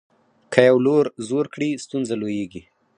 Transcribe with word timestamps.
که 0.53 0.59
یو 0.69 0.77
لور 0.85 1.05
زور 1.27 1.45
کړي 1.53 1.69
ستونزه 1.83 2.13
لویېږي. 2.21 2.61